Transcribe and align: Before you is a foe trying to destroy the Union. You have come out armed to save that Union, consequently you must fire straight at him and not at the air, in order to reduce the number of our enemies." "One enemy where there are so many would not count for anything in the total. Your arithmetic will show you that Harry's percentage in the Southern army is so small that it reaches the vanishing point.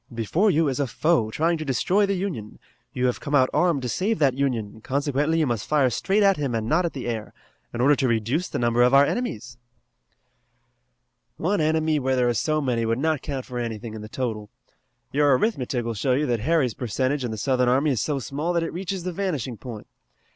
Before 0.11 0.49
you 0.49 0.67
is 0.67 0.79
a 0.79 0.87
foe 0.87 1.29
trying 1.29 1.59
to 1.59 1.63
destroy 1.63 2.07
the 2.07 2.15
Union. 2.15 2.57
You 2.91 3.05
have 3.05 3.19
come 3.19 3.35
out 3.35 3.51
armed 3.53 3.83
to 3.83 3.87
save 3.87 4.17
that 4.17 4.33
Union, 4.33 4.81
consequently 4.81 5.37
you 5.37 5.45
must 5.45 5.67
fire 5.67 5.91
straight 5.91 6.23
at 6.23 6.37
him 6.37 6.55
and 6.55 6.67
not 6.67 6.85
at 6.85 6.93
the 6.93 7.05
air, 7.05 7.35
in 7.71 7.81
order 7.81 7.95
to 7.97 8.07
reduce 8.07 8.49
the 8.49 8.57
number 8.57 8.81
of 8.81 8.95
our 8.95 9.05
enemies." 9.05 9.59
"One 11.37 11.61
enemy 11.61 11.99
where 11.99 12.15
there 12.15 12.29
are 12.29 12.33
so 12.33 12.61
many 12.61 12.83
would 12.83 12.97
not 12.97 13.21
count 13.21 13.45
for 13.45 13.59
anything 13.59 13.93
in 13.93 14.01
the 14.01 14.09
total. 14.09 14.49
Your 15.11 15.37
arithmetic 15.37 15.85
will 15.85 15.93
show 15.93 16.13
you 16.13 16.25
that 16.25 16.39
Harry's 16.39 16.73
percentage 16.73 17.23
in 17.23 17.29
the 17.29 17.37
Southern 17.37 17.69
army 17.69 17.91
is 17.91 18.01
so 18.01 18.17
small 18.17 18.53
that 18.53 18.63
it 18.63 18.73
reaches 18.73 19.03
the 19.03 19.13
vanishing 19.13 19.55
point. 19.55 19.85